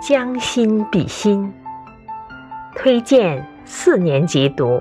[0.00, 1.52] 将心比心，
[2.76, 4.80] 推荐四年级读。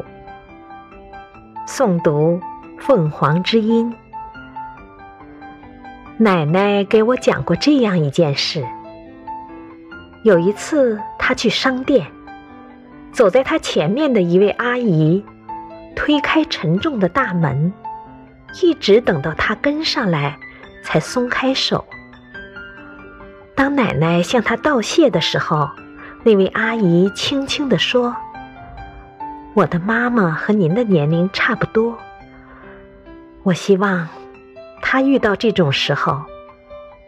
[1.65, 2.39] 诵读
[2.79, 3.91] 《凤凰之音》。
[6.17, 8.63] 奶奶给我讲过这样一件事：
[10.23, 12.05] 有一次，她去商店，
[13.11, 15.25] 走在她前面的一位阿姨
[15.95, 17.73] 推开沉重的大门，
[18.61, 20.37] 一直等到她跟上来，
[20.83, 21.83] 才松开手。
[23.57, 25.67] 当奶奶向她道谢的时候，
[26.23, 28.15] 那位阿姨轻轻地说。
[29.55, 31.97] 我的妈妈和您的年龄差不多，
[33.41, 34.07] 我希望
[34.79, 36.21] 她遇到这种时候，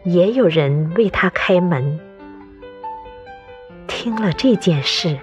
[0.04, 2.00] 也有人为她开门。
[3.86, 5.20] 听了这件事，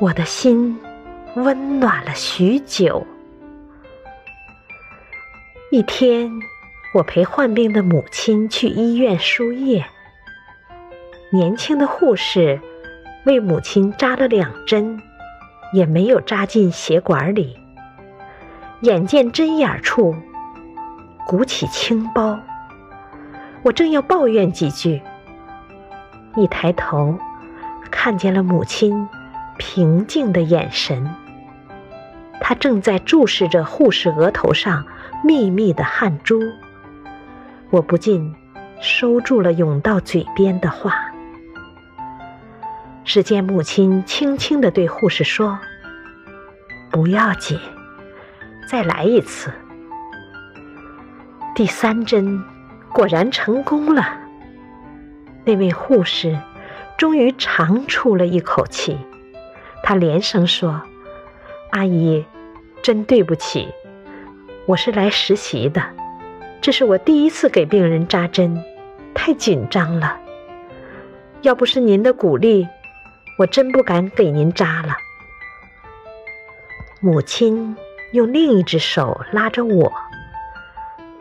[0.00, 0.76] 我的心
[1.36, 3.06] 温暖了许久。
[5.70, 6.32] 一天，
[6.94, 9.84] 我陪患病的母亲去医院输液，
[11.30, 12.60] 年轻的护士
[13.24, 15.00] 为母亲扎了两针。
[15.70, 17.58] 也没有扎进血管里，
[18.80, 20.16] 眼见针眼处
[21.26, 22.40] 鼓起青包，
[23.62, 25.02] 我正要抱怨几句，
[26.36, 27.18] 一抬头
[27.90, 29.06] 看见了母亲
[29.58, 31.14] 平静的眼神，
[32.40, 34.86] 她正在注视着护士额头上
[35.22, 36.40] 密密的汗珠，
[37.70, 38.34] 我不禁
[38.80, 40.94] 收住了涌到嘴边的话。
[43.04, 45.58] 只见母亲轻轻地对护士说
[46.90, 47.58] ：“不要紧，
[48.68, 49.50] 再来一次。”
[51.54, 52.44] 第三针
[52.92, 54.04] 果然成功了。
[55.44, 56.38] 那位护士
[56.98, 58.98] 终于长出了一口气，
[59.82, 60.82] 她连声说
[61.72, 62.24] ：“阿姨，
[62.82, 63.68] 真对不起，
[64.66, 65.82] 我是来实习的，
[66.60, 68.62] 这是我第一次给病人扎针，
[69.14, 70.18] 太紧张了。
[71.42, 72.66] 要不是您的鼓励。”
[73.38, 74.96] 我真不敢给您扎了。
[77.00, 77.76] 母亲
[78.10, 79.92] 用另一只手拉着我，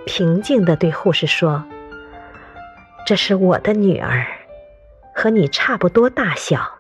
[0.08, 1.64] 平静地对护士说
[3.06, 4.26] ：“这是我的女儿，
[5.14, 6.80] 和你差不多大小，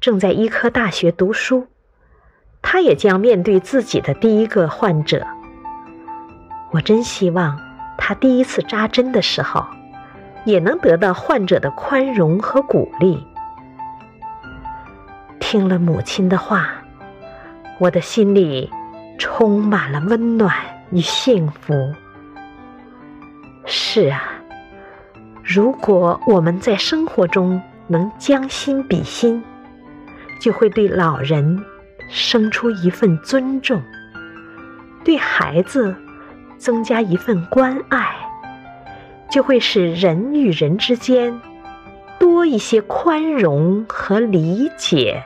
[0.00, 1.68] 正在医科大学读书。
[2.60, 5.24] 她也将面对自己的第一个患者。
[6.72, 7.58] 我真希望
[7.98, 9.66] 他第一次扎针的时候，
[10.44, 13.26] 也能得到患者的宽容和鼓励。”
[15.40, 16.70] 听了母亲的话，
[17.80, 18.70] 我的心里
[19.18, 20.54] 充满了温暖
[20.90, 21.92] 与幸福。
[23.66, 24.22] 是啊，
[25.42, 29.42] 如果我们在生活中能将心比心，
[30.40, 31.60] 就会对老人
[32.08, 33.82] 生出一份尊重，
[35.04, 35.94] 对孩子
[36.60, 38.14] 增加一份关爱，
[39.30, 41.40] 就会使人与人之间
[42.18, 45.24] 多一些宽容和理解。